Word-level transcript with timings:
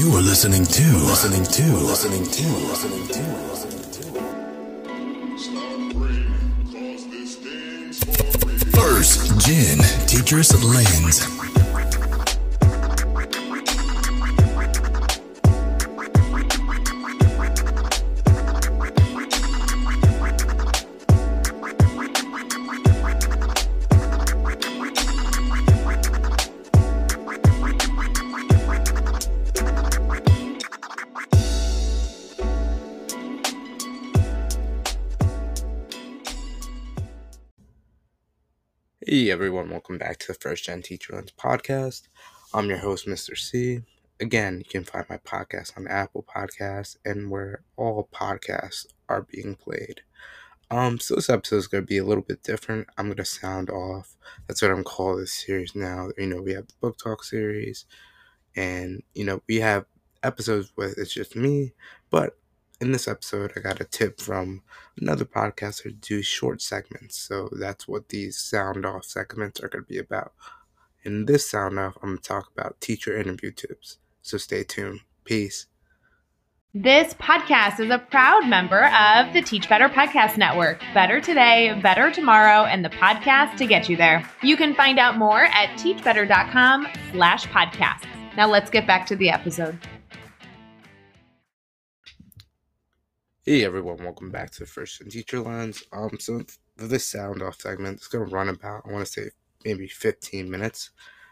You 0.00 0.08
are 0.16 0.22
listening 0.22 0.64
to, 0.64 0.82
listening 0.82 1.44
to, 1.44 1.62
listening 1.76 2.24
to, 2.24 2.42
listening 2.56 3.06
to, 3.08 3.22
listening 3.50 3.82
to. 3.92 4.02
First 8.74 9.46
Gen 9.46 9.78
Teachers 10.06 10.64
Lens. 10.64 11.49
Hey 39.12 39.28
everyone, 39.28 39.70
welcome 39.70 39.98
back 39.98 40.20
to 40.20 40.28
the 40.28 40.34
First 40.34 40.66
Gen 40.66 40.82
Teacher 40.82 41.14
Lens 41.14 41.32
podcast. 41.36 42.02
I'm 42.54 42.68
your 42.68 42.78
host, 42.78 43.08
Mr. 43.08 43.36
C. 43.36 43.80
Again, 44.20 44.58
you 44.58 44.64
can 44.64 44.84
find 44.84 45.04
my 45.10 45.16
podcast 45.16 45.76
on 45.76 45.88
Apple 45.88 46.24
Podcasts 46.32 46.96
and 47.04 47.28
where 47.28 47.64
all 47.76 48.08
podcasts 48.14 48.86
are 49.08 49.22
being 49.22 49.56
played. 49.56 50.02
Um, 50.70 51.00
so 51.00 51.16
this 51.16 51.28
episode 51.28 51.56
is 51.56 51.66
going 51.66 51.82
to 51.82 51.88
be 51.88 51.98
a 51.98 52.04
little 52.04 52.22
bit 52.22 52.44
different. 52.44 52.86
I'm 52.96 53.06
going 53.06 53.16
to 53.16 53.24
sound 53.24 53.68
off. 53.68 54.14
That's 54.46 54.62
what 54.62 54.70
I'm 54.70 54.84
calling 54.84 55.18
this 55.18 55.44
series 55.44 55.74
now. 55.74 56.10
You 56.16 56.28
know, 56.28 56.40
we 56.40 56.52
have 56.52 56.68
the 56.68 56.74
book 56.80 56.96
talk 56.96 57.24
series, 57.24 57.86
and 58.54 59.02
you 59.12 59.24
know, 59.24 59.42
we 59.48 59.56
have 59.56 59.86
episodes 60.22 60.70
where 60.76 60.90
it's 60.96 61.12
just 61.12 61.34
me, 61.34 61.72
but 62.10 62.38
in 62.80 62.92
this 62.92 63.06
episode, 63.06 63.52
I 63.56 63.60
got 63.60 63.80
a 63.80 63.84
tip 63.84 64.20
from 64.20 64.62
another 65.00 65.24
podcaster 65.24 65.84
to 65.84 65.92
do 65.92 66.22
short 66.22 66.62
segments. 66.62 67.18
So 67.18 67.48
that's 67.52 67.86
what 67.86 68.08
these 68.08 68.38
sound 68.38 68.86
off 68.86 69.04
segments 69.04 69.60
are 69.60 69.68
going 69.68 69.84
to 69.84 69.88
be 69.88 69.98
about. 69.98 70.32
In 71.04 71.26
this 71.26 71.48
sound 71.48 71.78
off, 71.78 71.96
I'm 72.02 72.10
going 72.10 72.18
to 72.18 72.22
talk 72.22 72.50
about 72.56 72.80
teacher 72.80 73.16
interview 73.16 73.50
tips. 73.50 73.98
So 74.22 74.38
stay 74.38 74.64
tuned. 74.64 75.00
Peace. 75.24 75.66
This 76.72 77.14
podcast 77.14 77.80
is 77.80 77.90
a 77.90 77.98
proud 77.98 78.46
member 78.46 78.86
of 78.86 79.32
the 79.32 79.42
Teach 79.42 79.68
Better 79.68 79.88
Podcast 79.88 80.36
Network. 80.36 80.80
Better 80.94 81.20
today, 81.20 81.78
better 81.82 82.12
tomorrow, 82.12 82.64
and 82.64 82.84
the 82.84 82.90
podcast 82.90 83.56
to 83.56 83.66
get 83.66 83.88
you 83.88 83.96
there. 83.96 84.24
You 84.40 84.56
can 84.56 84.74
find 84.74 84.98
out 84.98 85.18
more 85.18 85.46
at 85.46 85.70
teachbetter.com 85.70 86.86
slash 87.10 87.46
podcasts. 87.48 88.06
Now 88.36 88.46
let's 88.46 88.70
get 88.70 88.86
back 88.86 89.04
to 89.06 89.16
the 89.16 89.30
episode. 89.30 89.78
Hey 93.42 93.64
everyone, 93.64 94.04
welcome 94.04 94.30
back 94.30 94.50
to 94.50 94.66
First 94.66 94.98
Gen 94.98 95.08
Teacher 95.08 95.40
Lens. 95.40 95.82
Um, 95.92 96.18
so 96.20 96.42
for 96.76 96.86
this 96.86 97.08
sound 97.08 97.40
off 97.40 97.58
segment, 97.58 97.96
it's 97.96 98.06
gonna 98.06 98.26
run 98.26 98.50
about 98.50 98.82
I 98.86 98.92
want 98.92 99.06
to 99.06 99.10
say 99.10 99.30
maybe 99.64 99.88
15 99.88 100.50
minutes. 100.50 100.90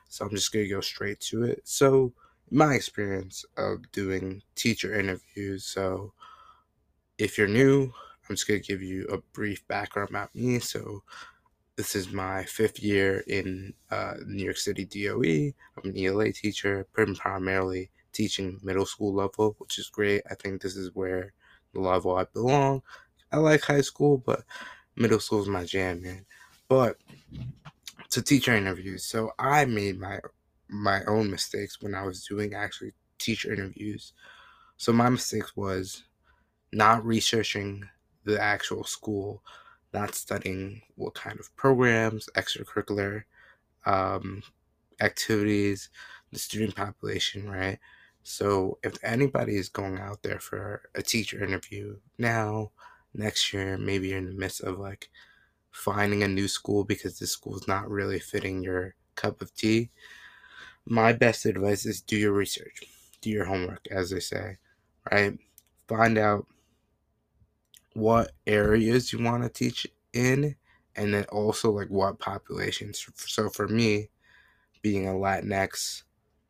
So 0.09 0.25
I'm 0.25 0.31
just 0.31 0.51
gonna 0.51 0.67
go 0.69 0.81
straight 0.81 1.21
to 1.21 1.43
it. 1.43 1.61
So 1.65 2.15
my 2.51 2.73
experience 2.73 3.45
of 3.59 3.93
doing 3.93 4.41
teacher 4.55 4.99
interviews. 4.99 5.67
So 5.67 6.15
if 7.19 7.37
you're 7.37 7.47
new, 7.47 7.93
I'm 8.27 8.37
just 8.37 8.49
gonna 8.49 8.61
give 8.61 8.83
you 8.83 9.05
a 9.13 9.19
brief 9.35 9.69
background 9.69 10.09
about 10.09 10.35
me. 10.35 10.61
So 10.61 11.03
this 11.77 11.95
is 11.95 12.11
my 12.11 12.43
fifth 12.45 12.83
year 12.83 13.23
in 13.27 13.75
uh, 13.91 14.15
New 14.27 14.45
York 14.45 14.57
City 14.57 14.87
DOE. 14.87 15.53
I'm 15.77 15.91
an 15.91 15.99
ELA 15.99 16.33
teacher, 16.33 16.87
primarily 16.95 17.91
teaching 18.15 18.61
middle 18.63 18.87
school 18.87 19.13
level, 19.13 19.57
which 19.59 19.79
is 19.79 19.91
great. 19.91 20.23
I 20.31 20.37
think 20.37 20.63
this 20.63 20.75
is 20.75 20.95
where 20.95 21.35
the 21.75 21.81
level 21.81 22.17
I 22.17 22.25
belong. 22.25 22.83
I 23.33 23.39
like 23.39 23.63
high 23.63 23.83
school, 23.83 24.19
but 24.19 24.45
middle 24.97 25.21
school 25.21 25.43
is 25.43 25.49
my 25.49 25.65
jam, 25.65 26.03
man. 26.03 26.27
But 26.69 26.99
to 28.11 28.23
teacher 28.23 28.55
interviews, 28.55 29.05
so 29.05 29.33
I 29.39 29.65
made 29.65 29.99
my 29.99 30.21
my 30.69 31.05
own 31.05 31.31
mistakes 31.31 31.81
when 31.81 31.95
I 31.95 32.03
was 32.05 32.25
doing 32.27 32.55
actually 32.55 32.93
teacher 33.19 33.53
interviews. 33.53 34.13
So 34.77 34.93
my 34.93 35.09
mistake 35.11 35.45
was 35.57 36.05
not 36.73 37.05
researching 37.05 37.89
the 38.25 38.41
actual 38.41 38.85
school, 38.85 39.45
not 39.95 40.15
studying 40.15 40.83
what 40.97 41.15
kind 41.15 41.41
of 41.41 41.55
programs, 41.57 42.29
extracurricular 42.37 43.25
um, 43.87 44.43
activities, 45.01 45.91
the 46.33 46.39
student 46.39 46.77
population, 46.77 47.51
right? 47.51 47.79
So 48.29 48.79
if 48.83 49.03
anybody 49.03 49.57
is 49.57 49.71
going 49.71 49.99
out 49.99 50.23
there 50.23 50.39
for 50.39 50.83
a 50.95 51.03
teacher 51.03 51.43
interview 51.43 51.97
now, 52.19 52.73
next 53.15 53.55
year, 53.55 53.79
maybe 53.79 54.09
you're 54.09 54.19
in 54.19 54.27
the 54.27 54.33
midst 54.33 54.61
of 54.61 54.79
like 54.79 55.09
finding 55.71 56.23
a 56.23 56.29
new 56.29 56.47
school 56.47 56.85
because 56.85 57.19
this 57.19 57.31
school 57.31 57.57
is 57.57 57.67
not 57.67 57.89
really 57.89 58.19
fitting 58.19 58.63
your 58.63 58.95
cup 59.15 59.41
of 59.41 59.55
tea, 59.55 59.89
my 60.85 61.15
best 61.15 61.47
advice 61.47 61.87
is 61.87 62.03
do 62.03 62.17
your 62.19 62.33
research, 62.33 62.83
do 63.23 63.31
your 63.31 63.47
homework, 63.47 63.87
as 63.91 64.11
they 64.11 64.21
say, 64.21 64.59
right? 65.11 65.39
Find 65.89 66.19
out 66.19 66.47
what 67.95 68.33
areas 68.47 69.11
you 69.11 69.25
want 69.25 69.43
to 69.43 69.49
teach 69.49 69.87
in, 70.13 70.55
and 70.95 71.15
then 71.15 71.25
also 71.25 71.71
like 71.71 71.89
what 71.89 72.19
populations. 72.19 73.07
So 73.15 73.49
for 73.49 73.69
me, 73.69 74.11
being 74.83 75.09
a 75.09 75.13
Latinx 75.13 76.03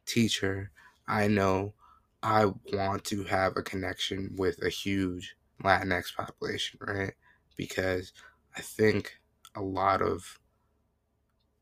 teacher, 0.06 0.72
I 1.08 1.26
know 1.28 1.74
I 2.22 2.46
want 2.72 3.04
to 3.06 3.24
have 3.24 3.56
a 3.56 3.62
connection 3.62 4.34
with 4.36 4.62
a 4.62 4.68
huge 4.68 5.36
Latinx 5.62 6.14
population, 6.14 6.78
right? 6.82 7.14
Because 7.56 8.12
I 8.56 8.60
think 8.60 9.18
a 9.54 9.62
lot 9.62 10.02
of 10.02 10.38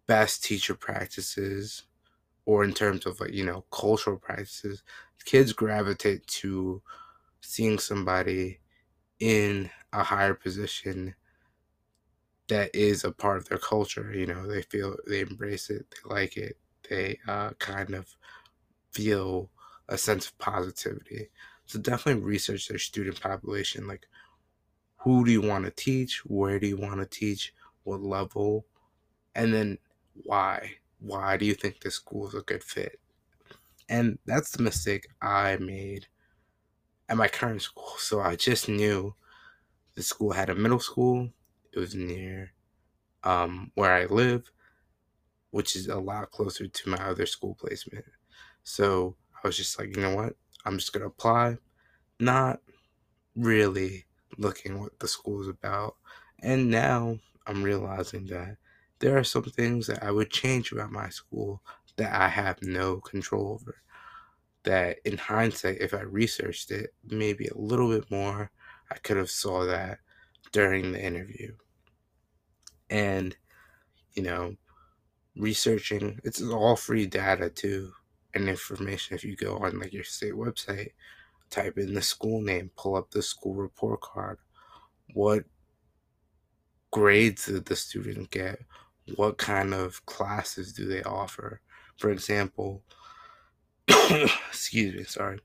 best 0.06 0.44
teacher 0.44 0.74
practices, 0.74 1.84
or 2.44 2.64
in 2.64 2.72
terms 2.74 3.06
of 3.06 3.20
like, 3.20 3.32
you 3.32 3.44
know, 3.44 3.64
cultural 3.70 4.18
practices, 4.18 4.82
kids 5.24 5.52
gravitate 5.52 6.26
to 6.26 6.82
seeing 7.40 7.78
somebody 7.78 8.60
in 9.20 9.70
a 9.92 10.02
higher 10.04 10.34
position 10.34 11.14
that 12.48 12.74
is 12.74 13.04
a 13.04 13.10
part 13.12 13.38
of 13.38 13.48
their 13.48 13.58
culture. 13.58 14.12
You 14.14 14.26
know, 14.26 14.46
they 14.46 14.62
feel 14.62 14.96
they 15.06 15.20
embrace 15.20 15.70
it, 15.70 15.86
they 15.90 16.14
like 16.14 16.36
it, 16.36 16.56
they 16.88 17.18
uh, 17.26 17.50
kind 17.58 17.94
of 17.94 18.16
feel 18.92 19.50
a 19.88 19.98
sense 19.98 20.26
of 20.26 20.38
positivity. 20.38 21.30
So 21.66 21.78
definitely 21.78 22.22
research 22.22 22.68
their 22.68 22.78
student 22.78 23.20
population. 23.20 23.86
Like, 23.86 24.06
who 24.98 25.24
do 25.24 25.30
you 25.30 25.42
want 25.42 25.64
to 25.64 25.70
teach? 25.70 26.22
Where 26.24 26.58
do 26.58 26.66
you 26.66 26.76
want 26.76 27.00
to 27.00 27.06
teach? 27.06 27.52
What 27.84 28.02
level? 28.02 28.66
And 29.34 29.52
then 29.52 29.78
why? 30.24 30.72
Why 30.98 31.36
do 31.36 31.44
you 31.44 31.54
think 31.54 31.80
this 31.80 31.94
school 31.94 32.28
is 32.28 32.34
a 32.34 32.40
good 32.40 32.64
fit? 32.64 33.00
And 33.88 34.18
that's 34.26 34.50
the 34.50 34.62
mistake 34.62 35.06
I 35.22 35.56
made 35.58 36.08
at 37.08 37.16
my 37.16 37.28
current 37.28 37.62
school. 37.62 37.94
So 37.98 38.20
I 38.20 38.34
just 38.36 38.68
knew 38.68 39.14
the 39.94 40.02
school 40.02 40.32
had 40.32 40.50
a 40.50 40.54
middle 40.54 40.80
school. 40.80 41.30
It 41.72 41.78
was 41.78 41.94
near 41.94 42.52
um, 43.22 43.70
where 43.74 43.92
I 43.92 44.06
live, 44.06 44.50
which 45.50 45.76
is 45.76 45.88
a 45.88 45.98
lot 45.98 46.30
closer 46.30 46.66
to 46.66 46.90
my 46.90 46.98
other 46.98 47.26
school 47.26 47.54
placement. 47.54 48.04
So 48.68 49.14
I 49.32 49.46
was 49.46 49.56
just 49.56 49.78
like, 49.78 49.94
you 49.94 50.02
know 50.02 50.16
what? 50.16 50.34
I'm 50.64 50.76
just 50.76 50.92
gonna 50.92 51.06
apply, 51.06 51.56
not 52.18 52.60
really 53.36 54.06
looking 54.38 54.80
what 54.80 54.98
the 54.98 55.06
school 55.06 55.40
is 55.40 55.46
about. 55.46 55.94
And 56.42 56.68
now 56.68 57.20
I'm 57.46 57.62
realizing 57.62 58.26
that 58.26 58.56
there 58.98 59.16
are 59.16 59.22
some 59.24 59.44
things 59.44 59.86
that 59.86 60.02
I 60.02 60.10
would 60.10 60.32
change 60.32 60.72
about 60.72 60.90
my 60.90 61.10
school 61.10 61.62
that 61.94 62.12
I 62.12 62.26
have 62.26 62.60
no 62.60 62.96
control 62.96 63.52
over. 63.52 63.76
That 64.64 64.98
in 65.04 65.16
hindsight, 65.16 65.80
if 65.80 65.94
I 65.94 66.00
researched 66.00 66.72
it 66.72 66.92
maybe 67.04 67.46
a 67.46 67.56
little 67.56 67.88
bit 67.88 68.10
more, 68.10 68.50
I 68.90 68.96
could 68.96 69.16
have 69.16 69.30
saw 69.30 69.64
that 69.66 70.00
during 70.50 70.90
the 70.90 71.00
interview. 71.00 71.54
And 72.90 73.36
you 74.14 74.24
know, 74.24 74.56
researching 75.36 76.20
it's 76.24 76.42
all 76.42 76.74
free 76.74 77.06
data 77.06 77.48
too 77.48 77.92
and 78.36 78.48
information 78.48 79.16
if 79.16 79.24
you 79.24 79.36
go 79.36 79.56
on 79.58 79.78
like 79.78 79.92
your 79.92 80.04
state 80.04 80.34
website 80.34 80.90
type 81.50 81.78
in 81.78 81.94
the 81.94 82.02
school 82.02 82.40
name 82.40 82.70
pull 82.76 82.96
up 82.96 83.10
the 83.10 83.22
school 83.22 83.54
report 83.54 84.00
card. 84.00 84.38
What 85.14 85.44
grades 86.90 87.46
did 87.46 87.64
the 87.66 87.76
student 87.76 88.30
get? 88.30 88.60
What 89.16 89.38
kind 89.38 89.74
of 89.74 90.04
classes 90.06 90.72
do 90.72 90.86
they 90.86 91.02
offer? 91.02 91.60
For 91.98 92.10
example 92.10 92.82
excuse 94.48 94.94
me 94.94 95.04
sorry. 95.04 95.40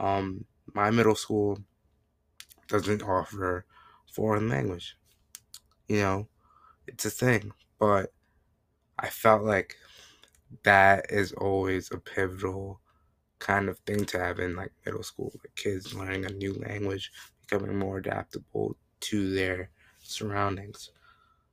Um 0.00 0.44
my 0.74 0.90
middle 0.90 1.14
school 1.14 1.58
doesn't 2.68 3.02
offer 3.02 3.64
foreign 4.12 4.48
language. 4.48 4.96
You 5.88 5.98
know 5.98 6.28
it's 6.86 7.04
a 7.04 7.10
thing 7.10 7.52
but 7.78 8.12
i 8.98 9.08
felt 9.08 9.42
like 9.42 9.76
that 10.64 11.10
is 11.10 11.32
always 11.32 11.90
a 11.92 11.98
pivotal 11.98 12.80
kind 13.38 13.68
of 13.68 13.78
thing 13.80 14.04
to 14.06 14.18
have 14.20 14.38
in 14.40 14.56
like 14.56 14.72
middle 14.84 15.02
school, 15.02 15.32
like 15.42 15.54
kids 15.56 15.94
learning 15.94 16.26
a 16.26 16.30
new 16.30 16.54
language, 16.54 17.12
becoming 17.42 17.78
more 17.78 17.98
adaptable 17.98 18.76
to 19.00 19.34
their 19.34 19.70
surroundings. 20.02 20.90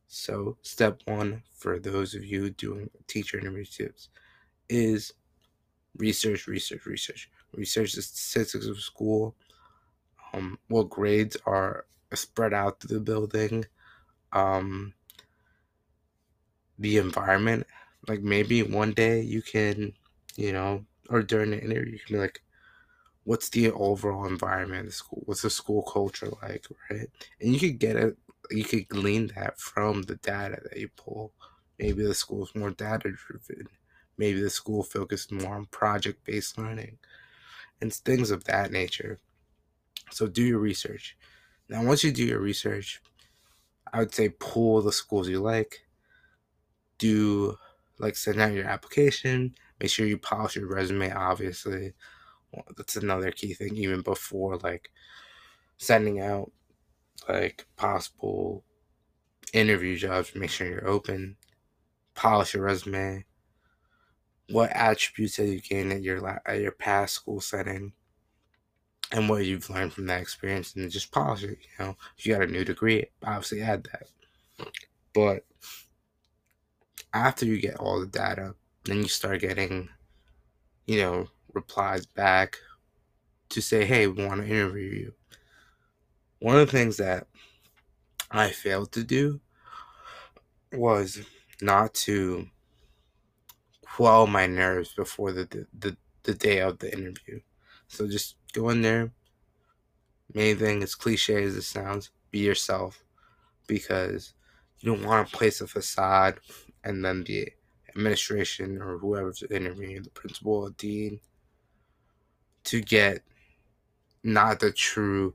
So, 0.07 0.57
step 0.61 1.01
one 1.05 1.43
for 1.53 1.79
those 1.79 2.15
of 2.15 2.25
you 2.25 2.49
doing 2.51 2.89
teacher 3.07 3.39
interview 3.39 3.65
tips 3.65 4.09
is 4.69 5.13
research, 5.97 6.47
research, 6.47 6.85
research. 6.85 7.29
Research 7.53 7.93
the 7.93 8.01
statistics 8.01 8.67
of 8.67 8.79
school, 8.81 9.35
um, 10.33 10.57
what 10.67 10.89
grades 10.89 11.37
are 11.45 11.85
spread 12.13 12.53
out 12.53 12.79
through 12.79 12.97
the 12.97 13.03
building, 13.03 13.65
um, 14.33 14.93
the 16.77 16.97
environment. 16.97 17.65
Like 18.07 18.21
maybe 18.21 18.63
one 18.63 18.93
day 18.93 19.21
you 19.21 19.41
can, 19.41 19.93
you 20.35 20.51
know, 20.51 20.85
or 21.09 21.21
during 21.23 21.51
the 21.51 21.61
interview, 21.61 21.93
you 21.93 21.99
can 21.99 22.15
be 22.15 22.19
like, 22.21 22.41
what's 23.23 23.49
the 23.49 23.71
overall 23.71 24.25
environment 24.25 24.81
of 24.81 24.85
the 24.87 24.91
school? 24.93 25.23
What's 25.25 25.41
the 25.43 25.49
school 25.49 25.83
culture 25.83 26.29
like, 26.41 26.65
right? 26.89 27.09
And 27.39 27.53
you 27.53 27.59
could 27.59 27.79
get 27.79 27.95
it, 27.95 28.17
you 28.51 28.63
could 28.65 28.87
glean 28.89 29.31
that 29.35 29.59
from 29.59 30.03
the 30.03 30.15
data 30.15 30.61
that 30.63 30.77
you 30.79 30.89
pull. 30.95 31.33
Maybe 31.79 32.03
the 32.03 32.13
school 32.13 32.43
is 32.45 32.55
more 32.55 32.71
data 32.71 33.11
driven. 33.11 33.67
Maybe 34.17 34.41
the 34.41 34.49
school 34.49 34.83
focused 34.83 35.31
more 35.31 35.55
on 35.55 35.65
project 35.67 36.23
based 36.25 36.57
learning 36.57 36.99
and 37.81 37.93
things 37.93 38.31
of 38.31 38.45
that 38.45 38.71
nature. 38.71 39.19
So 40.11 40.27
do 40.27 40.43
your 40.43 40.59
research. 40.59 41.17
Now, 41.69 41.85
once 41.85 42.03
you 42.03 42.11
do 42.11 42.25
your 42.25 42.39
research, 42.39 43.01
I 43.93 43.99
would 43.99 44.13
say 44.13 44.29
pull 44.29 44.81
the 44.81 44.91
schools 44.91 45.29
you 45.29 45.41
like. 45.41 45.85
Do 46.97 47.57
like 47.99 48.15
send 48.15 48.39
out 48.39 48.53
your 48.53 48.65
application. 48.65 49.55
Make 49.79 49.89
sure 49.91 50.05
you 50.05 50.17
polish 50.17 50.55
your 50.55 50.67
resume. 50.67 51.11
Obviously, 51.11 51.93
well, 52.51 52.65
that's 52.77 52.95
another 52.95 53.31
key 53.31 53.53
thing. 53.53 53.75
Even 53.75 54.01
before 54.01 54.57
like 54.57 54.89
sending 55.77 56.19
out 56.21 56.51
like 57.27 57.65
possible 57.75 58.63
interview 59.53 59.97
jobs, 59.97 60.35
make 60.35 60.49
sure 60.49 60.67
you're 60.67 60.87
open. 60.87 61.37
Polish 62.15 62.53
your 62.53 62.63
resume. 62.63 63.25
What 64.49 64.71
attributes 64.71 65.37
have 65.37 65.47
you 65.47 65.61
gained 65.61 65.93
at 65.93 66.01
your 66.01 66.41
at 66.45 66.61
your 66.61 66.71
past 66.71 67.15
school 67.15 67.41
setting? 67.41 67.93
and 69.13 69.29
what 69.29 69.45
you've 69.45 69.69
learned 69.69 69.93
from 69.93 70.07
that 70.07 70.21
experience 70.21 70.75
and 70.75 70.89
just 70.91 71.11
polish 71.11 71.43
it. 71.43 71.59
You 71.79 71.85
know, 71.85 71.97
if 72.17 72.25
you 72.25 72.33
got 72.33 72.43
a 72.43 72.51
new 72.51 72.65
degree, 72.65 73.05
obviously 73.23 73.61
add 73.61 73.87
that. 73.91 74.67
But 75.13 75.45
after 77.13 77.45
you 77.45 77.59
get 77.59 77.77
all 77.77 77.99
the 77.99 78.07
data, 78.07 78.55
then 78.85 78.97
you 78.97 79.07
start 79.07 79.41
getting, 79.41 79.89
you 80.87 80.99
know, 80.99 81.27
replies 81.53 82.05
back 82.05 82.57
to 83.49 83.61
say, 83.61 83.85
hey, 83.85 84.07
we 84.07 84.25
want 84.25 84.41
to 84.41 84.47
interview 84.47 84.89
you. 84.89 85.13
One 86.39 86.57
of 86.57 86.65
the 86.65 86.77
things 86.77 86.97
that 86.97 87.27
I 88.31 88.49
failed 88.49 88.91
to 88.93 89.03
do 89.03 89.39
was 90.73 91.21
not 91.61 91.93
to 91.93 92.47
quell 93.81 94.25
my 94.25 94.47
nerves 94.47 94.93
before 94.93 95.31
the, 95.31 95.67
the, 95.77 95.95
the 96.23 96.33
day 96.33 96.59
of 96.59 96.79
the 96.79 96.91
interview. 96.91 97.39
So 97.87 98.07
just 98.07 98.35
go 98.53 98.69
in 98.69 98.81
there. 98.81 99.11
Main 100.33 100.57
thing, 100.57 100.81
as 100.81 100.95
cliche 100.95 101.43
as 101.43 101.55
it 101.55 101.61
sounds, 101.61 102.09
be 102.31 102.39
yourself 102.39 103.03
because 103.67 104.33
you 104.79 104.91
don't 104.91 105.05
want 105.05 105.29
to 105.29 105.37
place 105.37 105.61
a 105.61 105.67
facade 105.67 106.39
and 106.83 107.03
then 107.03 107.23
the 107.23 107.47
administration 107.89 108.81
or 108.81 108.97
whoever's 108.97 109.43
interviewing 109.51 110.01
the 110.01 110.09
principal 110.11 110.53
or 110.53 110.69
dean 110.71 111.19
to 112.63 112.81
get 112.81 113.21
not 114.23 114.59
the 114.59 114.71
true 114.71 115.33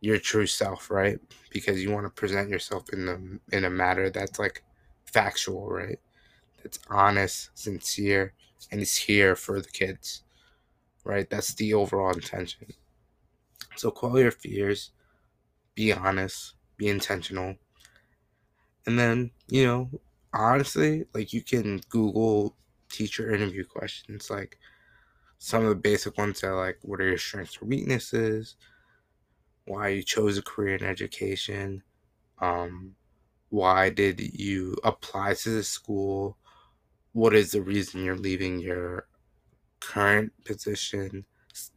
your 0.00 0.18
true 0.18 0.46
self 0.46 0.90
right 0.90 1.18
because 1.50 1.82
you 1.82 1.90
want 1.90 2.04
to 2.04 2.10
present 2.10 2.48
yourself 2.48 2.84
in 2.92 3.06
the 3.06 3.56
in 3.56 3.64
a 3.64 3.70
matter 3.70 4.10
that's 4.10 4.38
like 4.38 4.62
factual 5.06 5.68
right 5.70 5.98
that's 6.62 6.78
honest 6.88 7.50
sincere 7.54 8.32
and 8.70 8.80
is 8.80 8.96
here 8.96 9.34
for 9.34 9.60
the 9.60 9.68
kids 9.68 10.22
right? 11.04 11.28
That's 11.28 11.54
the 11.54 11.74
overall 11.74 12.12
intention. 12.12 12.68
So 13.76 13.90
quell 13.90 14.18
your 14.18 14.30
fears, 14.30 14.90
be 15.74 15.92
honest, 15.92 16.54
be 16.76 16.88
intentional. 16.88 17.56
And 18.86 18.98
then, 18.98 19.30
you 19.48 19.66
know, 19.66 19.90
honestly, 20.32 21.06
like 21.14 21.32
you 21.32 21.42
can 21.42 21.80
Google 21.88 22.56
teacher 22.88 23.34
interview 23.34 23.64
questions, 23.64 24.30
like 24.30 24.58
some 25.38 25.62
of 25.62 25.68
the 25.68 25.74
basic 25.74 26.18
ones 26.18 26.42
are 26.44 26.56
like, 26.56 26.78
what 26.82 27.00
are 27.00 27.08
your 27.08 27.18
strengths 27.18 27.60
or 27.60 27.66
weaknesses? 27.66 28.56
Why 29.66 29.88
you 29.88 30.02
chose 30.02 30.38
a 30.38 30.42
career 30.42 30.76
in 30.76 30.84
education? 30.84 31.82
Um, 32.38 32.94
why 33.50 33.90
did 33.90 34.20
you 34.20 34.76
apply 34.82 35.34
to 35.34 35.50
the 35.50 35.62
school? 35.62 36.36
What 37.12 37.34
is 37.34 37.52
the 37.52 37.62
reason 37.62 38.02
you're 38.02 38.16
leaving 38.16 38.58
your 38.58 39.06
current 39.82 40.32
position, 40.44 41.24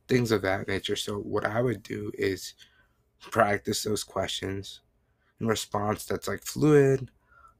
things 0.08 0.32
of 0.32 0.42
that 0.44 0.68
nature. 0.68 0.96
So, 0.96 1.18
what 1.18 1.46
I 1.46 1.62
would 1.62 1.84
do 1.84 2.12
is 2.14 2.54
practice 3.20 3.84
those 3.84 4.04
questions 4.04 4.82
response 5.40 6.06
that's 6.06 6.28
like 6.28 6.44
fluid, 6.44 7.12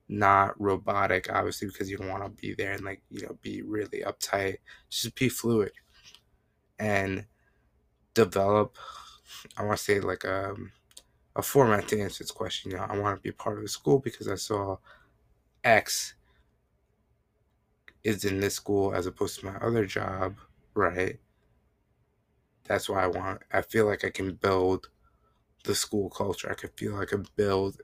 not 0.08 0.60
robotic, 0.60 1.32
obviously, 1.32 1.68
because 1.68 1.90
you 1.90 1.98
don't 1.98 2.10
want 2.10 2.24
to 2.24 2.42
be 2.42 2.54
there 2.54 2.74
and 2.74 2.86
like, 2.86 3.02
you 3.10 3.24
know, 3.24 3.38
be 3.42 3.62
really 3.62 4.04
uptight. 4.06 4.58
Just 4.90 5.16
be 5.16 5.30
fluid 5.30 5.72
and 6.80 7.26
develop, 8.14 8.78
I 9.58 9.64
want 9.64 9.78
to 9.78 9.84
say, 9.84 10.00
like 10.00 10.24
a, 10.24 10.52
um, 10.52 10.72
a 11.36 11.42
format 11.42 11.88
to 11.90 12.00
answer 12.00 12.24
this 12.24 12.32
question. 12.32 12.72
You 12.72 12.78
know, 12.78 12.84
I 12.84 12.98
want 12.98 13.18
to 13.18 13.22
be 13.22 13.32
part 13.32 13.58
of 13.58 13.64
the 13.64 13.70
school 13.70 14.00
because 14.00 14.28
I 14.28 14.36
saw 14.36 14.78
X 15.64 16.16
is 18.04 18.24
in 18.24 18.40
this 18.40 18.56
school 18.56 18.94
as 18.94 19.08
opposed 19.08 19.40
to 19.40 19.46
my 19.48 19.56
other 19.58 19.86
job, 19.86 20.36
right? 20.76 21.20
That's 22.66 22.88
why 22.88 23.04
I 23.04 23.08
want, 23.08 23.42
I 23.52 23.62
feel 23.62 23.86
like 23.86 24.06
I 24.06 24.10
can 24.10 24.34
build 24.36 24.90
the 25.66 25.76
school 25.76 26.10
culture. 26.10 26.50
I 26.50 26.56
could 26.56 26.72
feel 26.78 26.98
I 26.98 27.06
could 27.06 27.28
build 27.36 27.82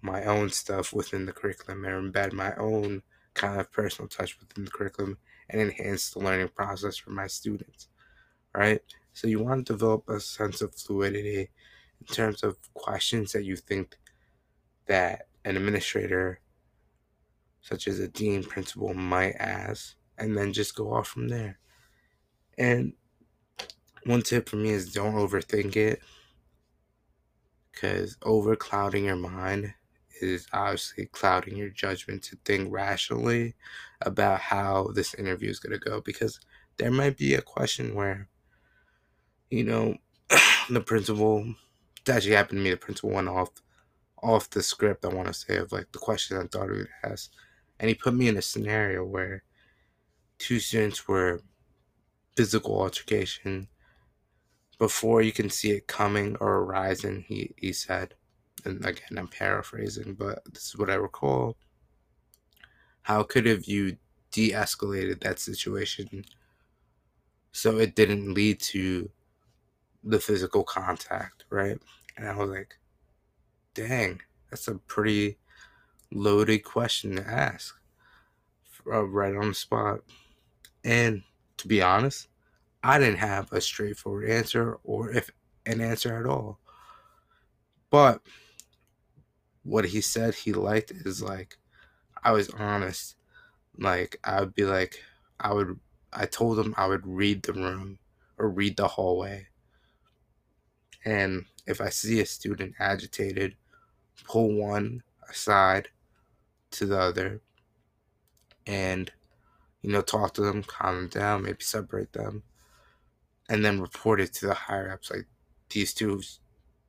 my 0.00 0.24
own 0.24 0.50
stuff 0.50 0.92
within 0.92 1.26
the 1.26 1.32
curriculum 1.32 1.84
and 1.84 2.12
embed 2.12 2.32
my 2.32 2.54
own 2.56 3.02
kind 3.34 3.60
of 3.60 3.70
personal 3.72 4.08
touch 4.08 4.38
within 4.38 4.64
the 4.64 4.70
curriculum 4.70 5.16
and 5.48 5.60
enhance 5.60 6.10
the 6.10 6.18
learning 6.18 6.48
process 6.48 6.96
for 6.96 7.10
my 7.10 7.26
students, 7.26 7.88
right? 8.54 8.80
So 9.12 9.28
you 9.28 9.42
want 9.42 9.66
to 9.66 9.72
develop 9.72 10.08
a 10.08 10.20
sense 10.20 10.60
of 10.60 10.74
fluidity 10.74 11.50
in 12.00 12.06
terms 12.06 12.42
of 12.42 12.56
questions 12.74 13.32
that 13.32 13.44
you 13.44 13.56
think 13.56 13.96
that 14.86 15.28
an 15.44 15.56
administrator 15.56 16.40
such 17.60 17.86
as 17.86 18.00
a 18.00 18.08
dean 18.08 18.42
principal 18.42 18.92
might 18.92 19.36
ask, 19.38 19.94
and 20.18 20.36
then 20.36 20.52
just 20.52 20.74
go 20.74 20.92
off 20.92 21.08
from 21.08 21.28
there. 21.28 21.58
And 22.58 22.92
one 24.04 24.22
tip 24.22 24.48
for 24.48 24.56
me 24.56 24.70
is 24.70 24.92
don't 24.92 25.14
overthink 25.14 25.76
it 25.76 26.02
because 27.72 28.16
overclouding 28.18 29.04
your 29.04 29.16
mind 29.16 29.74
is 30.20 30.46
obviously 30.52 31.06
clouding 31.06 31.56
your 31.56 31.70
judgment 31.70 32.22
to 32.22 32.36
think 32.44 32.72
rationally 32.72 33.54
about 34.02 34.40
how 34.40 34.88
this 34.94 35.14
interview 35.14 35.50
is 35.50 35.58
going 35.58 35.78
to 35.78 35.90
go 35.90 36.00
because 36.00 36.40
there 36.76 36.90
might 36.90 37.16
be 37.16 37.34
a 37.34 37.42
question 37.42 37.94
where 37.94 38.28
you 39.50 39.64
know 39.64 39.96
the 40.70 40.80
principal 40.80 41.44
that 42.04 42.16
actually 42.16 42.34
happened 42.34 42.58
to 42.58 42.64
me 42.64 42.70
the 42.70 42.76
principal 42.76 43.10
went 43.10 43.28
off 43.28 43.50
off 44.22 44.48
the 44.50 44.62
script 44.62 45.04
i 45.04 45.08
want 45.08 45.26
to 45.26 45.34
say 45.34 45.56
of 45.56 45.72
like 45.72 45.90
the 45.92 45.98
question 45.98 46.36
i 46.36 46.46
thought 46.46 46.70
he 46.70 46.78
would 46.78 46.88
ask 47.04 47.30
and 47.80 47.88
he 47.88 47.94
put 47.94 48.14
me 48.14 48.28
in 48.28 48.36
a 48.36 48.42
scenario 48.42 49.04
where 49.04 49.42
two 50.38 50.60
students 50.60 51.08
were 51.08 51.40
physical 52.36 52.80
altercation 52.80 53.68
before 54.82 55.22
you 55.22 55.30
can 55.30 55.48
see 55.48 55.70
it 55.70 55.86
coming 55.86 56.36
or 56.40 56.56
arising 56.56 57.24
he, 57.28 57.54
he 57.56 57.72
said. 57.72 58.14
And 58.64 58.84
again 58.84 59.16
i'm 59.16 59.28
paraphrasing 59.28 60.14
but 60.14 60.42
this 60.52 60.66
is 60.70 60.76
what 60.76 60.90
i 60.90 60.94
recall. 60.94 61.56
How 63.02 63.22
could 63.22 63.46
have 63.46 63.66
you 63.66 63.96
de-escalated 64.32 65.20
that 65.20 65.38
situation 65.38 66.24
so 67.52 67.78
it 67.78 67.94
didn't 67.94 68.34
lead 68.34 68.58
to 68.60 69.08
the 70.02 70.18
physical 70.18 70.64
contact 70.64 71.44
right? 71.48 71.78
And 72.16 72.28
i 72.28 72.34
was 72.34 72.50
like 72.50 72.76
dang 73.74 74.20
that's 74.50 74.66
a 74.66 74.74
pretty 74.74 75.38
loaded 76.10 76.64
question 76.64 77.14
to 77.16 77.24
ask 77.26 77.76
uh, 78.86 79.04
right 79.04 79.36
on 79.36 79.48
the 79.48 79.54
spot. 79.54 80.00
And 80.84 81.22
to 81.58 81.68
be 81.68 81.80
honest, 81.80 82.26
I 82.82 82.98
didn't 82.98 83.18
have 83.18 83.52
a 83.52 83.60
straightforward 83.60 84.28
answer 84.28 84.78
or 84.82 85.10
if 85.10 85.30
an 85.66 85.80
answer 85.80 86.16
at 86.18 86.26
all. 86.26 86.58
But 87.90 88.22
what 89.62 89.84
he 89.86 90.00
said 90.00 90.34
he 90.34 90.52
liked 90.52 90.90
is 90.90 91.22
like 91.22 91.58
I 92.24 92.32
was 92.32 92.50
honest. 92.50 93.16
Like 93.78 94.18
I 94.24 94.40
would 94.40 94.54
be 94.54 94.64
like 94.64 95.02
I 95.38 95.52
would 95.52 95.78
I 96.12 96.26
told 96.26 96.58
them 96.58 96.74
I 96.76 96.86
would 96.86 97.06
read 97.06 97.42
the 97.42 97.52
room 97.52 97.98
or 98.38 98.48
read 98.48 98.76
the 98.76 98.88
hallway. 98.88 99.48
And 101.04 101.46
if 101.66 101.80
I 101.80 101.88
see 101.88 102.20
a 102.20 102.26
student 102.26 102.74
agitated, 102.78 103.56
pull 104.24 104.54
one 104.54 105.02
aside 105.28 105.88
to 106.72 106.86
the 106.86 106.98
other 106.98 107.40
and 108.66 109.12
you 109.82 109.90
know 109.90 110.00
talk 110.00 110.34
to 110.34 110.42
them 110.42 110.62
calm 110.62 110.94
them 110.94 111.08
down 111.08 111.42
maybe 111.42 111.62
separate 111.62 112.12
them 112.12 112.42
and 113.52 113.62
then 113.62 113.82
report 113.82 114.18
it 114.18 114.32
to 114.32 114.46
the 114.46 114.54
higher 114.54 114.90
ups 114.90 115.10
like 115.10 115.26
these 115.68 115.92
two 115.92 116.22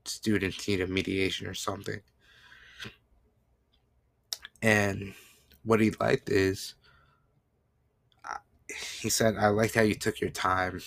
students 0.05 0.65
need 0.65 0.79
a 0.79 0.88
mediation 0.88 1.46
or 1.46 1.53
something. 1.53 2.00
And 4.62 5.13
what 5.65 5.82
he 5.82 5.91
liked 6.00 6.29
is 6.29 6.75
he 9.01 9.10
said 9.10 9.36
i 9.38 9.48
liked 9.48 9.75
how 9.75 9.82
you 9.82 9.93
took 9.93 10.20
your 10.20 10.29
time 10.29 10.82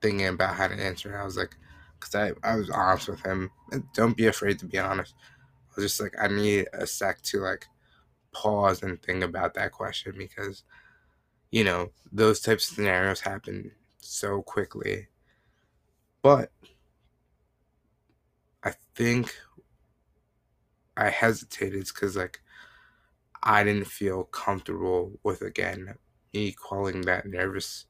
thinking 0.00 0.28
about 0.28 0.54
how 0.54 0.68
to 0.68 0.74
answer. 0.74 1.18
I 1.18 1.24
was 1.24 1.36
like 1.36 1.56
because 1.98 2.14
I, 2.14 2.48
I 2.48 2.54
was 2.54 2.70
honest 2.70 3.08
with 3.08 3.26
him. 3.26 3.50
And 3.72 3.82
don't 3.94 4.16
be 4.16 4.28
afraid 4.28 4.60
to 4.60 4.66
be 4.66 4.78
honest. 4.78 5.12
I 5.18 5.80
was 5.80 5.86
just 5.86 6.00
like 6.00 6.14
i 6.20 6.28
need 6.28 6.68
a 6.72 6.86
sec 6.86 7.20
to 7.22 7.40
like 7.40 7.66
pause 8.32 8.84
and 8.84 9.02
think 9.02 9.24
about 9.24 9.54
that 9.54 9.72
question 9.72 10.14
because 10.16 10.62
you 11.50 11.64
know 11.64 11.90
those 12.12 12.38
types 12.38 12.70
of 12.70 12.76
scenarios 12.76 13.20
happen 13.20 13.72
so 13.98 14.40
quickly 14.40 15.08
but 16.26 16.50
i 18.64 18.72
think 18.96 19.32
i 20.96 21.08
hesitated 21.08 21.86
because 21.86 22.16
like 22.16 22.40
i 23.44 23.62
didn't 23.62 23.86
feel 23.86 24.24
comfortable 24.24 25.12
with 25.22 25.40
again 25.42 25.94
me 26.34 26.50
calling 26.50 27.02
that 27.02 27.26
nervous 27.26 27.86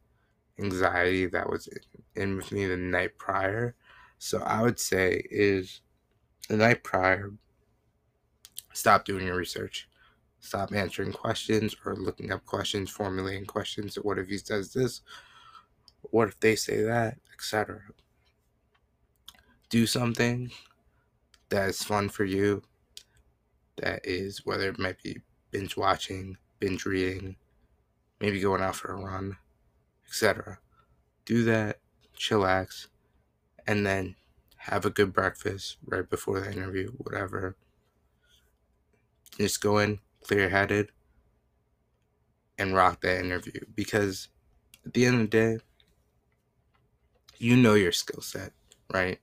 anxiety 0.59 1.25
that 1.25 1.49
was 1.49 1.67
in 2.15 2.37
with 2.37 2.53
me 2.53 2.67
the 2.67 2.77
night 2.77 3.17
prior 3.17 3.75
so 4.19 4.43
i 4.43 4.61
would 4.61 4.79
say 4.79 5.23
is 5.31 5.81
the 6.51 6.59
night 6.59 6.85
prior 6.85 7.33
stop 8.75 9.07
doing 9.07 9.25
your 9.25 9.37
research 9.37 9.89
stop 10.41 10.75
answering 10.75 11.11
questions 11.11 11.75
or 11.87 11.97
looking 11.97 12.31
up 12.31 12.45
questions, 12.45 12.89
formulating 12.89 13.47
questions. 13.47 13.97
What 13.97 14.19
if 14.19 14.29
he 14.29 14.39
says 14.39 14.73
this? 14.73 15.01
What 16.03 16.29
if 16.29 16.39
they 16.39 16.55
say 16.55 16.83
that? 16.83 17.17
Etc. 17.35 17.81
Do 19.77 19.87
something 19.87 20.53
that 21.51 21.69
is 21.69 21.83
fun 21.83 22.09
for 22.09 22.25
you. 22.25 22.63
That 23.77 24.01
is 24.05 24.47
whether 24.47 24.71
it 24.71 24.79
might 24.79 25.03
be 25.03 25.21
binge 25.51 25.77
watching, 25.77 26.39
binge 26.59 26.87
reading, 26.87 27.37
maybe 28.19 28.41
going 28.41 28.63
out 28.63 28.77
for 28.77 28.93
a 28.93 28.97
run, 28.97 29.37
etc. 30.09 30.61
Do 31.27 31.45
that, 31.45 31.81
chillax, 32.19 32.87
and 33.67 33.85
then 33.85 34.17
have 34.57 34.87
a 34.87 34.91
good 34.91 35.13
breakfast 35.13 35.77
right 35.85 36.09
before 36.09 36.41
the 36.41 36.51
interview, 36.51 36.93
whatever. 36.93 37.55
Just 39.37 39.61
go 39.61 39.77
in, 39.77 39.99
clear 40.23 40.49
headed, 40.49 40.91
and 42.57 42.75
rock 42.75 43.03
that 43.03 43.23
interview 43.23 43.61
because 43.75 44.29
at 44.87 44.95
the 44.95 45.05
end 45.05 45.17
of 45.17 45.21
the 45.21 45.27
day, 45.27 45.59
you 47.37 47.59
know 47.59 47.75
your 47.75 47.93
skill 47.93 48.23
set, 48.23 48.53
right? 48.91 49.21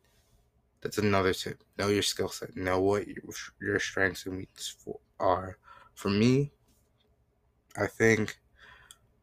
That's 0.84 0.98
another 0.98 1.34
tip. 1.34 1.64
Know 1.80 1.88
your 1.88 2.04
skill 2.04 2.28
set. 2.28 2.58
Know 2.58 2.82
what 2.82 3.08
your, 3.62 3.80
strengths 3.80 4.26
and 4.26 4.36
weaknesses 4.36 4.76
are. 5.18 5.58
For 5.96 6.10
me, 6.10 6.52
I 7.78 7.88
think 7.88 8.38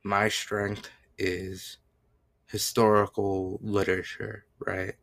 my 0.02 0.30
strength 0.30 0.88
is 1.18 1.76
historical 2.46 3.60
literature, 3.62 4.46
right? 4.66 4.94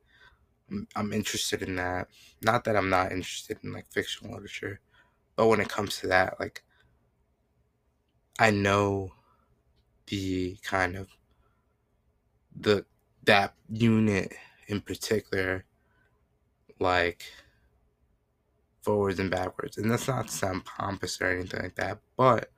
I'm, 0.71 0.87
I'm 0.95 1.13
interested 1.13 1.61
in 1.61 1.75
that. 1.75 2.07
Not 2.41 2.63
that 2.63 2.75
I'm 2.75 2.89
not 2.89 3.11
interested 3.11 3.59
in 3.63 3.71
like 3.71 3.85
fictional 3.91 4.33
literature, 4.33 4.79
but 5.35 5.45
when 5.47 5.61
it 5.61 5.69
comes 5.69 5.99
to 5.99 6.07
that, 6.07 6.39
like 6.39 6.63
I 8.39 8.49
know 8.49 9.11
the 10.07 10.57
kind 10.63 10.95
of 10.95 11.09
the 12.59 12.83
that 13.25 13.53
unit 13.69 14.33
in 14.67 14.81
particular 14.81 15.63
like 16.79 17.23
forwards 18.81 19.19
and 19.19 19.31
backwards. 19.31 19.77
And 19.77 19.91
that's 19.91 20.07
not 20.07 20.27
to 20.27 20.33
sound 20.33 20.65
pompous 20.65 21.19
or 21.21 21.27
anything 21.27 21.61
like 21.61 21.75
that 21.75 21.99
but 22.15 22.51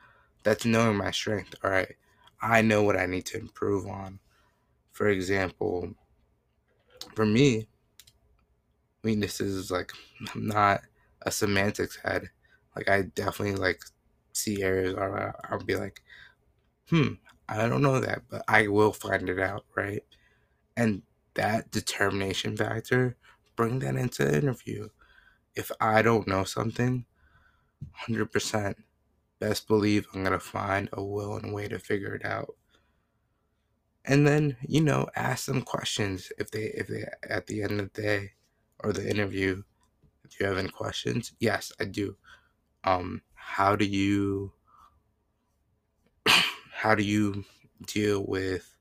that's 0.43 0.65
knowing 0.65 0.97
my 0.97 1.11
strength 1.11 1.55
all 1.63 1.71
right? 1.71 1.95
I 2.41 2.61
know 2.61 2.83
what 2.83 2.97
i 2.97 3.05
need 3.05 3.25
to 3.27 3.39
improve 3.39 3.87
on. 3.87 4.19
For 4.91 5.09
example 5.09 5.93
for 7.15 7.25
me 7.25 7.67
weaknesses 9.03 9.55
is 9.55 9.71
like 9.71 9.91
i'm 10.33 10.47
not 10.47 10.81
a 11.23 11.31
semantics 11.31 11.97
head. 12.03 12.29
Like 12.75 12.89
i 12.89 13.01
definitely 13.01 13.55
like 13.55 13.81
see 14.33 14.63
areas 14.63 14.95
where 14.95 15.35
I'll 15.49 15.59
be 15.59 15.75
like, 15.75 16.01
hmm, 16.89 17.13
I 17.47 17.67
don't 17.67 17.81
know 17.81 17.99
that, 17.99 18.23
but 18.29 18.43
I 18.47 18.67
will 18.67 18.93
find 18.93 19.29
it 19.29 19.39
out, 19.39 19.65
right? 19.75 20.03
And 20.77 21.03
that 21.35 21.71
determination 21.71 22.55
factor, 22.55 23.17
bring 23.59 23.79
that 23.79 23.97
into 23.97 24.23
the 24.23 24.37
interview. 24.37 24.87
If 25.53 25.69
I 25.81 26.01
don't 26.01 26.29
know 26.29 26.45
something, 26.45 27.03
100%, 28.07 28.75
best 29.37 29.67
believe 29.67 30.07
I'm 30.13 30.23
going 30.23 30.31
to 30.31 30.39
find 30.39 30.87
a 30.93 31.03
will 31.03 31.35
and 31.35 31.53
way 31.53 31.67
to 31.67 31.77
figure 31.77 32.15
it 32.15 32.23
out. 32.23 32.55
And 34.05 34.25
then, 34.25 34.55
you 34.65 34.79
know, 34.79 35.07
ask 35.13 35.45
them 35.45 35.61
questions 35.61 36.31
if 36.37 36.51
they, 36.51 36.67
if 36.67 36.87
they, 36.87 37.03
at 37.29 37.47
the 37.47 37.61
end 37.61 37.81
of 37.81 37.91
the 37.91 38.01
day 38.01 38.31
or 38.79 38.93
the 38.93 39.09
interview, 39.09 39.63
if 40.23 40.39
you 40.39 40.45
have 40.45 40.57
any 40.57 40.69
questions, 40.69 41.33
yes, 41.41 41.73
I 41.81 41.83
do. 41.83 42.15
Um, 42.85 43.23
how 43.33 43.75
do 43.75 43.83
you 43.83 44.53
how 46.71 46.95
do 46.95 47.03
you 47.03 47.43
deal 47.85 48.25
with 48.25 48.77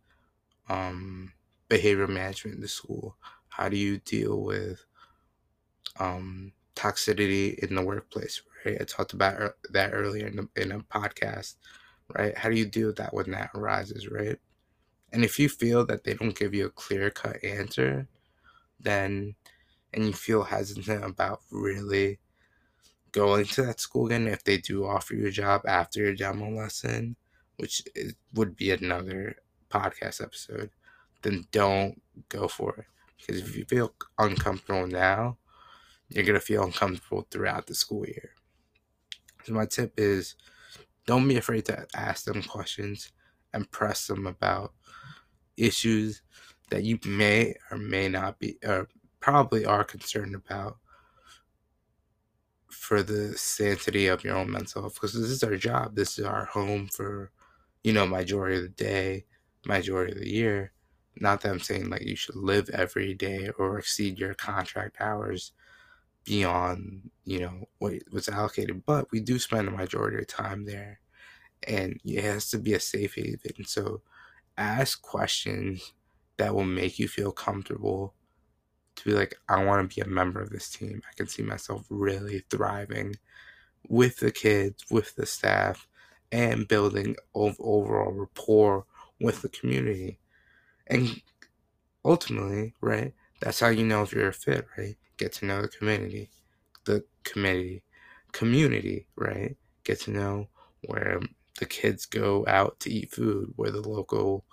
um, 0.68 1.32
behavior 1.68 2.06
management 2.06 2.54
in 2.54 2.62
the 2.62 2.68
school? 2.68 3.16
How 3.58 3.68
do 3.68 3.76
you 3.76 3.98
deal 3.98 4.40
with 4.40 4.84
um, 5.98 6.52
toxicity 6.76 7.58
in 7.58 7.74
the 7.74 7.82
workplace? 7.82 8.40
Right, 8.64 8.78
I 8.80 8.84
talked 8.84 9.12
about 9.14 9.54
that 9.70 9.90
earlier 9.92 10.28
in, 10.28 10.36
the, 10.36 10.48
in 10.62 10.70
a 10.70 10.78
podcast. 10.78 11.56
Right, 12.16 12.38
how 12.38 12.50
do 12.50 12.56
you 12.56 12.66
deal 12.66 12.86
with 12.86 12.96
that 12.96 13.12
when 13.12 13.32
that 13.32 13.50
arises? 13.56 14.08
Right, 14.08 14.38
and 15.12 15.24
if 15.24 15.40
you 15.40 15.48
feel 15.48 15.84
that 15.86 16.04
they 16.04 16.14
don't 16.14 16.38
give 16.38 16.54
you 16.54 16.66
a 16.66 16.70
clear 16.70 17.10
cut 17.10 17.42
answer, 17.42 18.06
then 18.78 19.34
and 19.92 20.06
you 20.06 20.12
feel 20.12 20.44
hesitant 20.44 21.04
about 21.04 21.40
really 21.50 22.20
going 23.10 23.44
to 23.46 23.62
that 23.62 23.80
school 23.80 24.06
again 24.06 24.28
if 24.28 24.44
they 24.44 24.58
do 24.58 24.86
offer 24.86 25.14
you 25.14 25.26
a 25.26 25.32
job 25.32 25.62
after 25.66 26.00
your 26.00 26.14
demo 26.14 26.48
lesson, 26.50 27.16
which 27.56 27.82
is, 27.96 28.14
would 28.34 28.54
be 28.54 28.70
another 28.70 29.34
podcast 29.68 30.22
episode, 30.22 30.70
then 31.22 31.44
don't 31.50 32.00
go 32.28 32.46
for 32.46 32.76
it. 32.76 32.84
Because 33.18 33.40
if 33.40 33.56
you 33.56 33.64
feel 33.64 33.94
uncomfortable 34.18 34.86
now, 34.86 35.38
you're 36.08 36.24
going 36.24 36.38
to 36.38 36.44
feel 36.44 36.64
uncomfortable 36.64 37.26
throughout 37.30 37.66
the 37.66 37.74
school 37.74 38.06
year. 38.06 38.30
So, 39.44 39.52
my 39.52 39.66
tip 39.66 39.94
is 39.96 40.36
don't 41.06 41.28
be 41.28 41.36
afraid 41.36 41.64
to 41.66 41.86
ask 41.94 42.24
them 42.24 42.42
questions 42.42 43.12
and 43.52 43.70
press 43.70 44.06
them 44.06 44.26
about 44.26 44.74
issues 45.56 46.22
that 46.70 46.84
you 46.84 46.98
may 47.06 47.54
or 47.70 47.78
may 47.78 48.08
not 48.08 48.38
be, 48.38 48.58
or 48.64 48.88
probably 49.20 49.64
are 49.64 49.84
concerned 49.84 50.34
about 50.34 50.76
for 52.68 53.02
the 53.02 53.36
sanctity 53.36 54.06
of 54.06 54.24
your 54.24 54.36
own 54.36 54.50
mental 54.50 54.82
health 54.82 54.94
because 54.94 55.14
this 55.14 55.30
is 55.30 55.42
our 55.42 55.56
job. 55.56 55.94
This 55.94 56.18
is 56.18 56.24
our 56.24 56.44
home 56.46 56.88
for, 56.88 57.30
you 57.82 57.92
know, 57.92 58.06
majority 58.06 58.56
of 58.56 58.62
the 58.62 58.68
day, 58.68 59.24
majority 59.66 60.12
of 60.12 60.18
the 60.18 60.30
year. 60.30 60.72
Not 61.20 61.40
that 61.40 61.50
I'm 61.50 61.60
saying 61.60 61.90
like 61.90 62.02
you 62.02 62.16
should 62.16 62.36
live 62.36 62.68
every 62.70 63.14
day 63.14 63.50
or 63.58 63.78
exceed 63.78 64.18
your 64.18 64.34
contract 64.34 64.96
hours 65.00 65.52
beyond, 66.24 67.10
you 67.24 67.40
know, 67.40 67.68
what 67.78 67.94
was 68.12 68.28
allocated, 68.28 68.84
but 68.84 69.10
we 69.10 69.20
do 69.20 69.38
spend 69.38 69.68
a 69.68 69.72
majority 69.72 70.18
of 70.18 70.26
time 70.26 70.64
there. 70.64 71.00
And 71.66 72.00
it 72.04 72.22
has 72.22 72.50
to 72.50 72.58
be 72.58 72.74
a 72.74 72.80
safe 72.80 73.14
haven. 73.14 73.64
So 73.64 74.02
ask 74.56 75.02
questions 75.02 75.92
that 76.36 76.54
will 76.54 76.64
make 76.64 76.98
you 76.98 77.08
feel 77.08 77.32
comfortable 77.32 78.14
to 78.96 79.04
be 79.04 79.12
like, 79.12 79.36
I 79.48 79.64
want 79.64 79.90
to 79.90 79.94
be 79.94 80.02
a 80.02 80.12
member 80.12 80.40
of 80.40 80.50
this 80.50 80.68
team. 80.68 81.02
I 81.08 81.14
can 81.16 81.26
see 81.26 81.42
myself 81.42 81.86
really 81.88 82.44
thriving 82.50 83.16
with 83.88 84.18
the 84.18 84.30
kids, 84.30 84.84
with 84.90 85.14
the 85.16 85.26
staff, 85.26 85.88
and 86.30 86.68
building 86.68 87.16
overall 87.34 88.12
rapport 88.12 88.84
with 89.20 89.42
the 89.42 89.48
community. 89.48 90.18
And 90.88 91.20
ultimately, 92.04 92.74
right, 92.80 93.14
that's 93.40 93.60
how 93.60 93.68
you 93.68 93.84
know 93.84 94.02
if 94.02 94.12
you're 94.12 94.28
a 94.28 94.32
fit, 94.32 94.66
right? 94.76 94.96
Get 95.16 95.32
to 95.34 95.46
know 95.46 95.62
the 95.62 95.68
community, 95.68 96.30
the 96.84 97.04
community, 97.24 97.82
community, 98.32 99.06
right? 99.16 99.56
Get 99.84 100.00
to 100.02 100.10
know 100.10 100.48
where 100.86 101.20
the 101.58 101.66
kids 101.66 102.06
go 102.06 102.44
out 102.46 102.78
to 102.80 102.90
eat 102.90 103.10
food, 103.10 103.52
where 103.56 103.70
the 103.70 103.86
local 103.86 104.44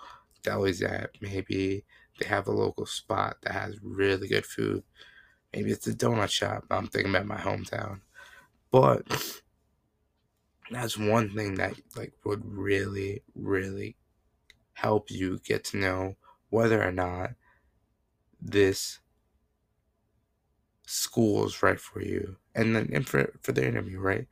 delis 0.43 0.83
at. 0.83 1.11
Maybe 1.21 1.85
they 2.19 2.27
have 2.27 2.47
a 2.47 2.51
local 2.51 2.85
spot 2.85 3.37
that 3.43 3.53
has 3.53 3.77
really 3.81 4.27
good 4.27 4.45
food. 4.45 4.83
Maybe 5.53 5.71
it's 5.71 5.87
a 5.87 5.93
donut 5.93 6.29
shop. 6.29 6.65
I'm 6.69 6.87
thinking 6.87 7.11
about 7.11 7.27
my 7.27 7.37
hometown. 7.37 8.01
But 8.71 9.03
that's 10.69 10.97
one 10.97 11.33
thing 11.33 11.55
that 11.55 11.75
like 11.95 12.13
would 12.25 12.43
really, 12.45 13.23
really 13.35 13.95
help 14.73 15.09
you 15.09 15.39
get 15.45 15.63
to 15.65 15.77
know 15.77 16.15
whether 16.49 16.81
or 16.81 16.91
not 16.91 17.31
this 18.41 18.99
school 20.85 21.45
is 21.45 21.63
right 21.63 21.79
for 21.79 22.01
you. 22.01 22.37
And 22.53 22.75
then 22.75 22.89
and 22.93 23.07
for, 23.07 23.33
for 23.41 23.51
the 23.51 23.67
interview, 23.67 23.99
right? 23.99 24.27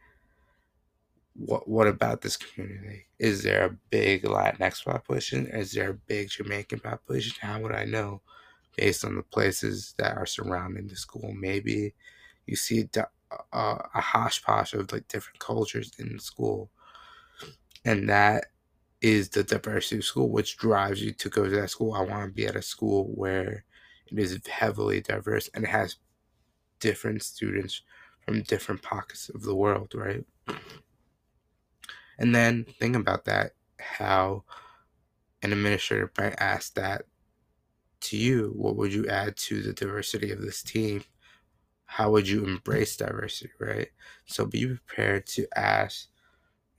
What 1.35 1.67
what 1.67 1.87
about 1.87 2.21
this 2.21 2.37
community? 2.37 3.07
Is 3.19 3.43
there 3.43 3.65
a 3.65 3.77
big 3.89 4.23
Latinx 4.23 4.85
population? 4.85 5.47
Is 5.47 5.71
there 5.71 5.89
a 5.89 5.93
big 5.93 6.29
Jamaican 6.29 6.79
population? 6.79 7.33
How 7.41 7.59
would 7.59 7.73
I 7.73 7.85
know? 7.85 8.21
Based 8.77 9.05
on 9.05 9.15
the 9.15 9.23
places 9.23 9.93
that 9.97 10.17
are 10.17 10.25
surrounding 10.25 10.87
the 10.87 10.95
school, 10.95 11.31
maybe 11.33 11.93
you 12.47 12.55
see 12.55 12.89
a, 12.95 13.07
a, 13.51 13.59
a 13.93 14.01
posh 14.01 14.73
of 14.73 14.91
like 14.91 15.07
different 15.07 15.39
cultures 15.39 15.91
in 15.99 16.13
the 16.13 16.19
school, 16.19 16.71
and 17.85 18.09
that 18.09 18.45
is 19.03 19.27
the 19.27 19.43
diversity 19.43 19.97
of 19.97 20.05
school, 20.05 20.29
which 20.29 20.57
drives 20.57 21.03
you 21.03 21.11
to 21.11 21.29
go 21.29 21.43
to 21.43 21.49
that 21.49 21.69
school. 21.69 21.93
I 21.93 22.01
want 22.01 22.25
to 22.25 22.33
be 22.33 22.47
at 22.47 22.55
a 22.55 22.61
school 22.61 23.11
where 23.13 23.65
it 24.07 24.17
is 24.17 24.39
heavily 24.47 25.01
diverse 25.01 25.49
and 25.53 25.65
it 25.65 25.69
has 25.69 25.97
different 26.79 27.21
students 27.21 27.81
from 28.21 28.41
different 28.43 28.81
pockets 28.81 29.27
of 29.27 29.43
the 29.43 29.53
world, 29.53 29.91
right? 29.93 30.23
And 32.17 32.33
then 32.33 32.65
think 32.79 32.95
about 32.95 33.25
that 33.25 33.51
how 33.77 34.45
an 35.41 35.51
administrator 35.51 36.09
might 36.17 36.39
ask 36.39 36.73
that 36.75 37.03
to 37.99 38.15
you. 38.15 38.53
What 38.55 38.77
would 38.77 38.93
you 38.93 39.05
add 39.07 39.35
to 39.35 39.61
the 39.61 39.73
diversity 39.73 40.31
of 40.31 40.41
this 40.41 40.63
team? 40.63 41.03
How 41.85 42.09
would 42.11 42.29
you 42.29 42.45
embrace 42.45 42.95
diversity, 42.95 43.51
right? 43.59 43.89
So 44.27 44.45
be 44.45 44.65
prepared 44.65 45.27
to 45.27 45.45
ask 45.57 46.07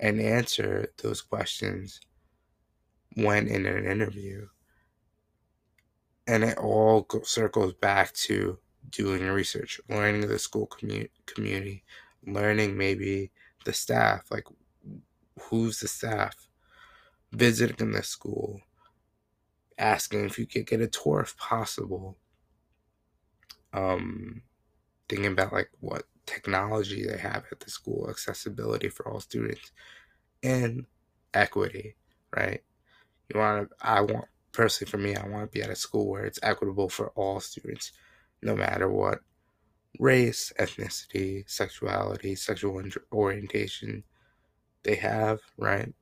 and 0.00 0.18
answer 0.18 0.88
those 1.02 1.20
questions 1.20 2.00
when 3.14 3.48
in 3.48 3.66
an 3.66 3.86
interview. 3.86 4.48
And 6.26 6.42
it 6.42 6.58
all 6.58 7.06
circles 7.22 7.74
back 7.74 8.12
to 8.14 8.58
doing 8.90 9.22
research, 9.22 9.80
learning 9.88 10.26
the 10.26 10.38
school 10.38 10.66
commu- 10.66 11.10
community, 11.26 11.84
learning 12.26 12.76
maybe 12.76 13.30
the 13.64 13.72
staff, 13.72 14.30
like 14.30 14.46
who's 15.40 15.80
the 15.80 15.88
staff, 15.88 16.48
visiting 17.32 17.92
the 17.92 18.02
school, 18.02 18.60
asking 19.78 20.24
if 20.24 20.38
you 20.38 20.46
could 20.46 20.66
get 20.66 20.80
a 20.80 20.86
tour 20.86 21.20
if 21.20 21.36
possible. 21.36 22.16
Um, 23.72 24.42
thinking 25.08 25.32
about 25.32 25.52
like 25.52 25.70
what 25.80 26.04
technology 26.26 27.06
they 27.06 27.18
have 27.18 27.44
at 27.50 27.60
the 27.60 27.70
school, 27.70 28.08
accessibility 28.08 28.88
for 28.88 29.08
all 29.08 29.20
students, 29.20 29.72
and 30.42 30.86
equity, 31.32 31.96
right? 32.34 32.62
You 33.32 33.40
want 33.40 33.70
to, 33.70 33.76
I 33.80 34.00
want, 34.00 34.26
personally 34.52 34.90
for 34.90 34.98
me, 34.98 35.16
I 35.16 35.26
want 35.26 35.50
to 35.50 35.58
be 35.58 35.62
at 35.62 35.70
a 35.70 35.76
school 35.76 36.08
where 36.08 36.24
it's 36.24 36.38
equitable 36.42 36.88
for 36.88 37.10
all 37.10 37.40
students, 37.40 37.92
no 38.42 38.54
matter 38.54 38.88
what 38.88 39.20
race, 39.98 40.52
ethnicity, 40.58 41.48
sexuality, 41.48 42.34
sexual 42.34 42.82
orientation 43.12 44.04
they 44.82 44.96
have, 44.96 45.40
right? 45.56 45.92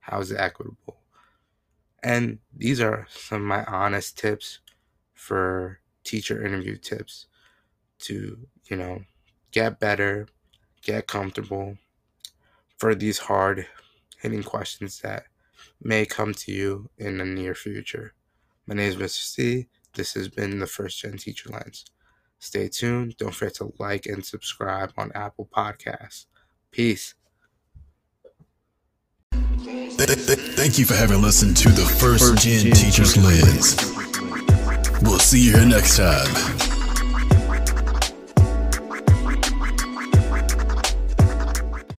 How 0.00 0.20
is 0.20 0.30
it 0.30 0.40
equitable? 0.40 0.96
And 2.02 2.38
these 2.56 2.80
are 2.80 3.06
some 3.10 3.42
of 3.42 3.48
my 3.48 3.64
honest 3.64 4.16
tips 4.16 4.60
for 5.14 5.80
teacher 6.04 6.44
interview 6.44 6.76
tips 6.76 7.26
to, 8.00 8.38
you 8.70 8.76
know, 8.76 9.02
get 9.50 9.80
better, 9.80 10.28
get 10.82 11.08
comfortable 11.08 11.76
for 12.76 12.94
these 12.94 13.18
hard 13.18 13.66
hitting 14.20 14.44
questions 14.44 15.00
that 15.00 15.24
may 15.82 16.06
come 16.06 16.34
to 16.34 16.52
you 16.52 16.90
in 16.98 17.18
the 17.18 17.24
near 17.24 17.54
future. 17.54 18.14
My 18.66 18.74
name 18.74 18.88
is 18.88 18.96
Mr. 18.96 19.22
C. 19.22 19.68
This 19.94 20.14
has 20.14 20.28
been 20.28 20.58
the 20.58 20.66
First 20.66 21.00
Gen 21.00 21.16
Teacher 21.16 21.50
Lens. 21.50 21.84
Stay 22.38 22.68
tuned. 22.68 23.16
Don't 23.16 23.34
forget 23.34 23.54
to 23.54 23.72
like 23.78 24.06
and 24.06 24.24
subscribe 24.24 24.92
on 24.96 25.10
Apple 25.14 25.48
Podcasts. 25.54 26.26
Peace. 26.70 27.14
Thank 29.32 30.78
you 30.78 30.84
for 30.84 30.94
having 30.94 31.20
listened 31.22 31.56
to 31.58 31.68
the 31.70 31.84
First, 31.98 32.42
Gen, 32.42 32.64
Gen 32.64 32.72
Teacher's 32.72 33.16
Lens. 33.16 33.76
We'll 35.02 35.18
see 35.18 35.46
you 35.46 35.56
here 35.56 35.66
next 35.66 35.96
time. 35.96 36.67